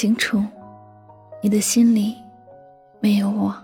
[0.00, 0.42] 清楚，
[1.42, 2.16] 你的心里
[3.00, 3.54] 没有我。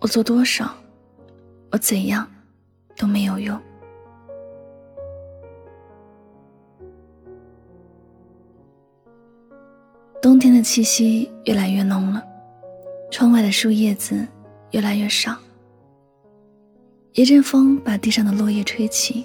[0.00, 0.72] 我做多少，
[1.72, 2.24] 我怎样
[2.96, 3.60] 都没有用。
[10.22, 12.22] 冬天的气息越来越浓了，
[13.10, 14.24] 窗外的树叶子
[14.70, 15.36] 越来越少。
[17.14, 19.24] 一阵风把地上的落叶吹起，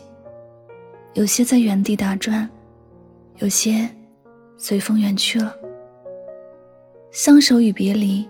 [1.13, 2.49] 有些在原地打转，
[3.37, 3.87] 有些……
[4.61, 5.55] 随风远去了，
[7.11, 8.27] 相守与别离，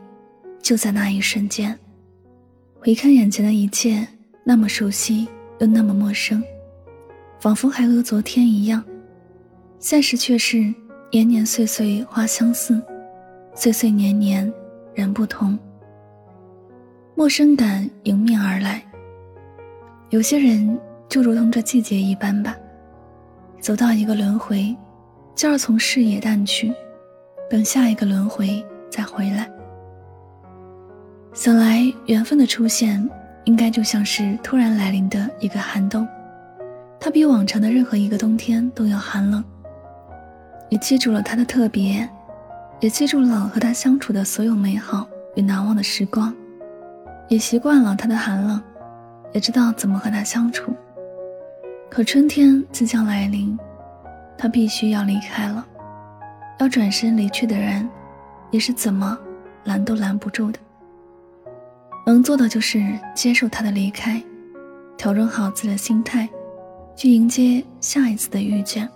[0.62, 1.78] 就在那一瞬间。
[2.80, 4.08] 回看眼前的一切，
[4.44, 5.28] 那么熟悉
[5.60, 6.42] 又那么陌生，
[7.40, 8.84] 仿佛还和昨天一样。
[9.80, 10.74] 现实却是
[11.12, 12.82] 年年岁岁花相似，
[13.54, 14.52] 岁岁年年
[14.94, 15.60] 人不同。
[17.16, 18.82] 陌生感迎面而来。
[20.10, 22.56] 有些人就如同这季节一般吧，
[23.60, 24.74] 走到一个轮回。
[25.36, 26.74] 就要从视野淡去，
[27.50, 29.50] 等下一个轮回再回来。
[31.34, 33.10] 想来缘分的出现，
[33.46, 36.08] 应该就像是突然来临的一个寒冬，
[37.00, 39.44] 它比往常的任何一个冬天都要寒冷。
[40.70, 42.08] 你记住了他的特别，
[42.80, 46.34] 也记住了和他相处的所有美好与难忘的时光，
[47.28, 48.62] 也习惯了他的寒冷，
[49.34, 50.72] 也知道怎么和他相处。
[51.90, 53.58] 可春天即将来临。
[54.42, 55.68] 他必须要离开了，
[56.60, 57.90] 要转身离去的人，
[58.52, 59.18] 也是怎么
[59.64, 60.60] 拦都拦不住的。
[62.06, 62.84] 能做的就是
[63.16, 64.22] 接受他的离开，
[64.98, 66.28] 调整好自己的心态，
[66.96, 68.90] 去迎接下一次的遇见。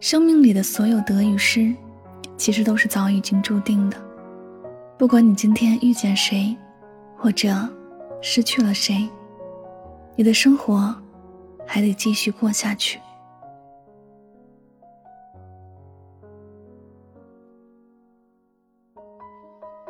[0.00, 1.74] 生命里的所有得与失，
[2.36, 3.96] 其实都是早已经注定的。
[4.96, 6.56] 不管你今天遇见谁，
[7.18, 7.68] 或者
[8.22, 9.08] 失去了谁，
[10.14, 10.94] 你的生活
[11.66, 12.98] 还得继续过下去。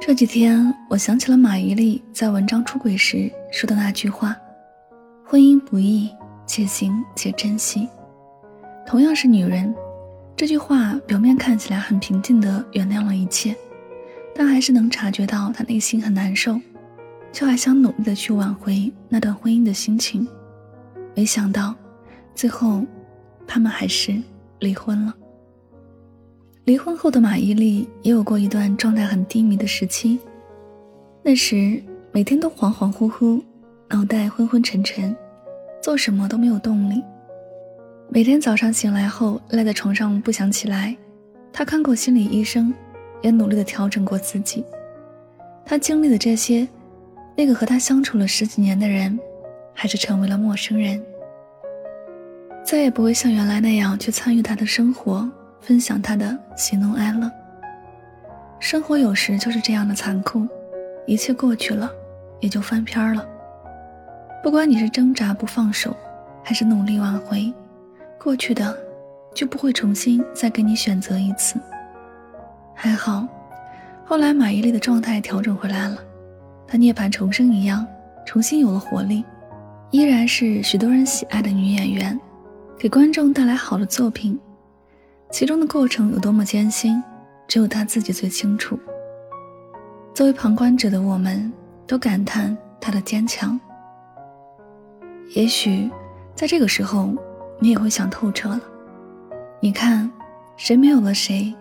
[0.06, 4.36] 这几天，我想起了马伊琍在文章出轨时说的那句话
[5.26, 6.08] ：“婚姻不易，
[6.46, 7.88] 且行且珍惜。”
[8.86, 9.74] 同样是女人，
[10.36, 13.52] 这句话表面看起来很平静的原谅了一切，
[14.32, 16.60] 但还是能察觉到她内心很难受，
[17.32, 20.24] 却还想努力的去挽回那段婚姻的心情。
[21.16, 21.74] 没想到，
[22.32, 22.84] 最后，
[23.44, 24.14] 他们还是
[24.60, 25.12] 离婚了。
[26.66, 30.18] 离婚后的马伊琍也有过一段状态很低迷的时期，
[31.22, 33.40] 那时每天都恍恍惚惚，
[33.88, 35.14] 脑袋昏昏沉沉，
[35.80, 37.00] 做什么都没有动力。
[38.08, 40.96] 每天早上醒来后赖在床上不想起来，
[41.52, 42.74] 她看过心理医生，
[43.22, 44.64] 也努力的调整过自己。
[45.64, 46.66] 她经历的这些，
[47.36, 49.16] 那个和她相处了十几年的人，
[49.72, 51.00] 还是成为了陌生人，
[52.64, 55.30] 再也不会像原来那样去参与她的生活。
[55.66, 57.28] 分享他的喜怒哀乐。
[58.60, 60.46] 生活有时就是这样的残酷，
[61.08, 61.90] 一切过去了，
[62.38, 63.26] 也就翻篇了。
[64.44, 65.94] 不管你是挣扎不放手，
[66.44, 67.52] 还是努力挽回，
[68.16, 68.78] 过去的
[69.34, 71.60] 就不会重新再给你选择一次。
[72.72, 73.26] 还好，
[74.04, 75.98] 后来马伊琍的状态调整回来了，
[76.68, 77.84] 她涅槃重生一样，
[78.24, 79.24] 重新有了活力，
[79.90, 82.16] 依然是许多人喜爱的女演员，
[82.78, 84.38] 给观众带来好的作品。
[85.30, 87.02] 其中的过程有多么艰辛，
[87.46, 88.78] 只有他自己最清楚。
[90.14, 91.52] 作为旁观者的我们，
[91.86, 93.58] 都感叹他的坚强。
[95.34, 95.90] 也许，
[96.34, 97.12] 在这个时候，
[97.58, 98.60] 你也会想透彻了。
[99.60, 100.10] 你看，
[100.56, 101.52] 谁没有了谁，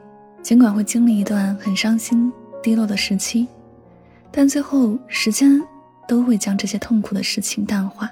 [0.42, 2.31] 尽管会经历一段很伤心、
[2.62, 3.48] 低落的时期，
[4.31, 5.62] 但最后时间
[6.07, 8.10] 都会将这些痛苦的事情淡化。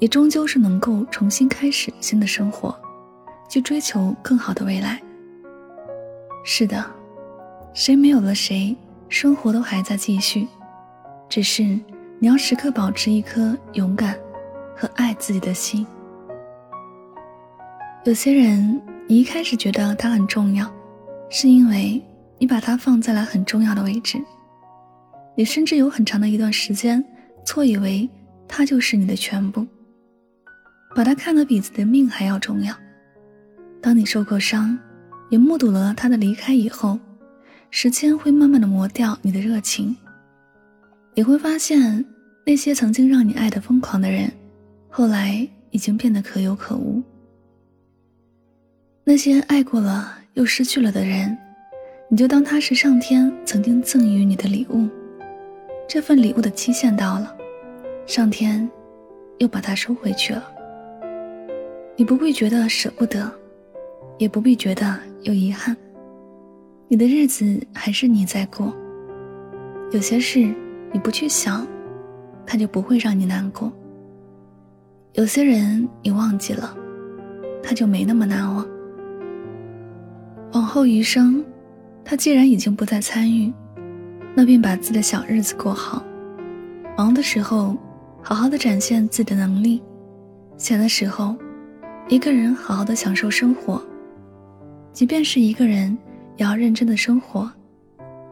[0.00, 2.76] 你终究是能够重新开始新的生活。
[3.48, 5.00] 去追求更好的未来。
[6.44, 6.84] 是的，
[7.72, 8.76] 谁没有了谁，
[9.08, 10.46] 生活都还在继续，
[11.28, 11.62] 只是
[12.18, 14.18] 你要时刻保持一颗勇敢
[14.76, 15.86] 和爱自己的心。
[18.04, 20.70] 有些人，你一开始觉得他很重要，
[21.30, 22.02] 是因为
[22.38, 24.22] 你把他放在了很重要的位置。
[25.34, 27.02] 你甚至有很长的一段时间
[27.44, 28.08] 错以为
[28.46, 29.66] 他就是你的全部，
[30.94, 32.74] 把他看得比自己的命还要重要。
[33.84, 34.78] 当你受过伤，
[35.28, 36.98] 也目睹了他的离开以后，
[37.70, 39.94] 时间会慢慢的磨掉你的热情。
[41.12, 42.02] 你会发现，
[42.46, 44.32] 那些曾经让你爱的疯狂的人，
[44.88, 47.02] 后来已经变得可有可无。
[49.04, 51.36] 那些爱过了又失去了的人，
[52.08, 54.88] 你就当他是上天曾经赠予你的礼物。
[55.86, 57.36] 这份礼物的期限到了，
[58.06, 58.66] 上天
[59.40, 60.42] 又把它收回去了。
[61.98, 63.30] 你不会觉得舍不得，
[64.18, 65.76] 也不必觉得有遗憾。
[66.88, 68.74] 你的日子还是你在过。
[69.90, 70.40] 有些事
[70.92, 71.66] 你不去想，
[72.46, 73.72] 它就不会让你难过。
[75.14, 76.76] 有些人你忘记了，
[77.62, 78.66] 他就没那么难忘。
[80.52, 81.44] 往后余生，
[82.04, 83.52] 他既然已经不再参与，
[84.34, 86.04] 那便把自己的小日子过好。
[86.96, 87.76] 忙的时候，
[88.22, 89.80] 好好的展现自己的能力；
[90.56, 91.36] 闲的时候，
[92.08, 93.80] 一个人好好的享受生活。
[94.94, 95.98] 即便是一个人，
[96.36, 97.50] 也要认真的生活，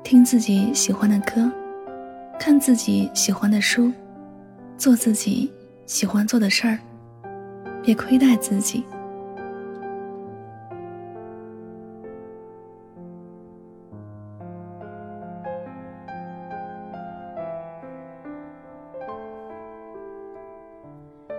[0.04, 1.50] 听自己喜欢的歌，
[2.38, 3.90] 看自己喜欢的书，
[4.76, 5.52] 做自己
[5.86, 6.78] 喜欢做的事儿，
[7.82, 8.84] 别亏待自己。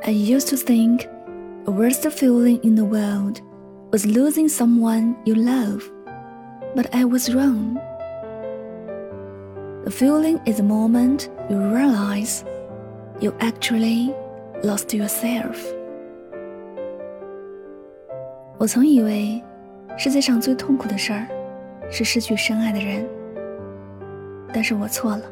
[0.05, 1.07] I used to think
[1.63, 3.39] the worst feeling in the world
[3.93, 5.87] was losing someone you love,
[6.75, 7.75] but I was wrong.
[9.85, 12.43] The feeling is the moment you realize
[13.21, 14.11] you actually
[14.63, 15.59] lost yourself.
[18.57, 19.43] 我曾以为
[19.95, 21.27] 世界上最痛苦的事儿
[21.91, 23.07] 是失去深爱的人，
[24.51, 25.23] 但是我错了。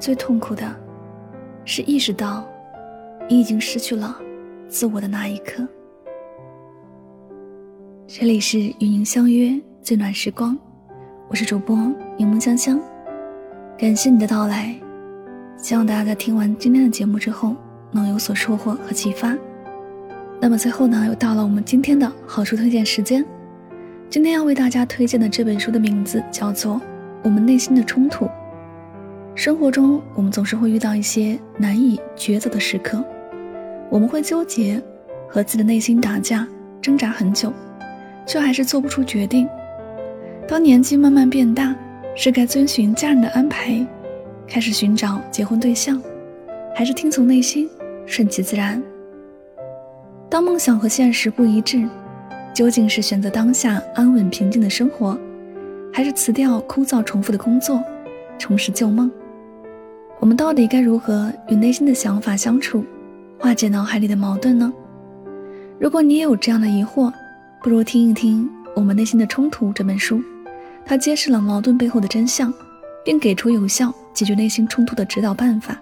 [0.00, 0.66] 最痛苦的
[1.64, 2.44] 是意识到。
[3.26, 4.20] 你已经失去了
[4.68, 5.66] 自我的那一刻。
[8.06, 10.56] 这里是与您相约最暖时光，
[11.30, 11.74] 我是主播
[12.18, 12.78] 柠檬香香，
[13.78, 14.74] 感谢你的到来，
[15.56, 17.56] 希望大家在听完今天的节目之后
[17.90, 19.34] 能有所收获和启发。
[20.38, 23.24] 那么最后呢，又到了我们今天的好书推荐时间，
[24.10, 26.74] 今天要为大家推荐的这本书的名字叫做
[27.22, 28.26] 《我们内心的冲突》。
[29.34, 33.02] 生活中，我们总是会遇到一些难以抉择的时刻。
[33.90, 34.80] 我们会纠结，
[35.26, 36.46] 和自己的内心打架，
[36.82, 37.50] 挣扎很久，
[38.26, 39.48] 却还是做不出决定。
[40.46, 41.74] 当年纪慢慢变大，
[42.14, 43.86] 是该遵循家人的安排，
[44.46, 46.00] 开始寻找结婚对象，
[46.74, 47.68] 还是听从内心，
[48.06, 48.82] 顺其自然？
[50.28, 51.88] 当梦想和现实不一致，
[52.52, 55.18] 究竟是选择当下安稳平静的生活，
[55.92, 57.82] 还是辞掉枯燥重复的工作，
[58.38, 59.10] 重拾旧梦？
[60.20, 62.84] 我们到底该如何与内心的想法相处？
[63.38, 64.72] 化解脑海里的矛盾呢？
[65.78, 67.12] 如果你也有这样的疑惑，
[67.64, 68.44] 不如听一听
[68.74, 70.20] 《我们内心的冲突》这本书，
[70.84, 72.52] 它揭示了矛盾背后的真相，
[73.02, 75.80] 并给出有效解决内心冲突的指导办法，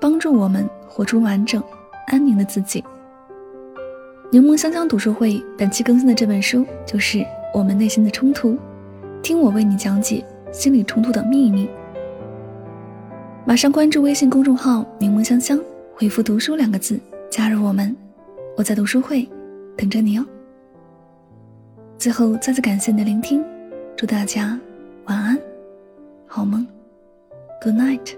[0.00, 1.62] 帮助我们活出完整、
[2.08, 2.82] 安宁的自己。
[4.32, 7.18] 柠檬香香读书会本期更新的这本书就是
[7.54, 8.54] 《我们内心的冲突》，
[9.22, 11.70] 听我为你讲解心理冲突的秘密。
[13.44, 15.56] 马上关注微信公众号“柠檬香香”。
[15.94, 16.98] 回复“读书”两个字，
[17.30, 17.96] 加入我们，
[18.56, 19.28] 我在读书会
[19.76, 20.26] 等着你哦。
[22.02, 23.44] 最后，再次感谢你的聆听，
[23.96, 24.58] 祝大家
[25.04, 25.38] 晚安，
[26.26, 26.66] 好梦
[27.62, 28.16] ，Good night。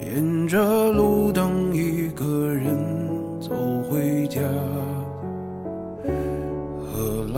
[0.00, 2.43] 沿着路灯，一个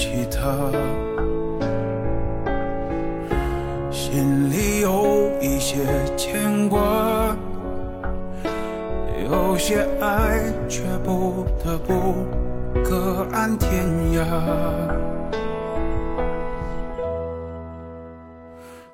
[0.00, 0.72] 其他
[3.90, 5.76] 心里有一些
[6.16, 7.36] 牵挂
[9.30, 10.40] 有些爱
[10.70, 12.26] 却不得不
[12.82, 14.24] 各安天涯。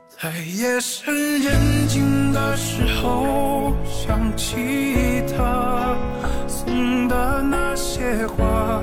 [0.08, 5.96] 在夜深人静的时候想起他
[6.48, 8.82] 送的那些花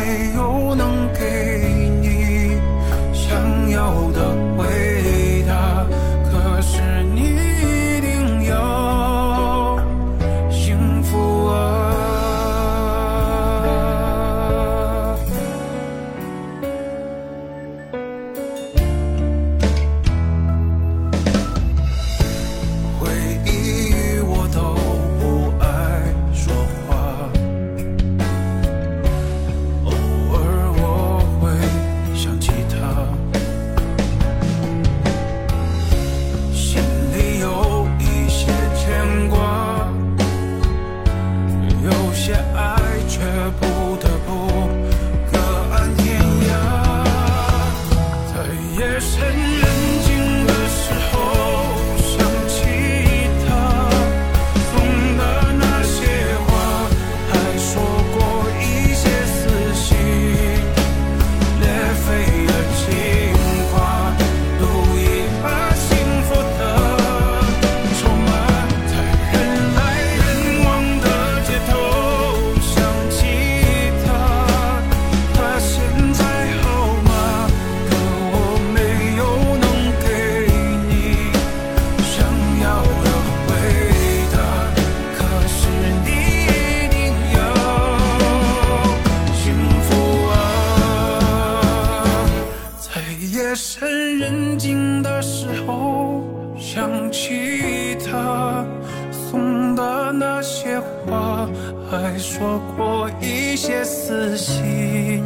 [104.37, 105.23] 心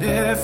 [0.00, 0.34] 裂